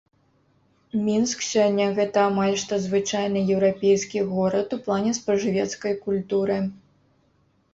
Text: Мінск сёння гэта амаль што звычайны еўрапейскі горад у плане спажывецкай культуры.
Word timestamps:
Мінск 1.09 1.43
сёння 1.53 1.85
гэта 1.99 2.23
амаль 2.29 2.57
што 2.63 2.79
звычайны 2.85 3.43
еўрапейскі 3.57 4.25
горад 4.31 4.67
у 4.79 4.81
плане 4.89 5.11
спажывецкай 5.21 5.93
культуры. 6.07 6.57